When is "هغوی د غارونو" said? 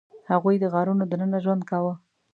0.31-1.03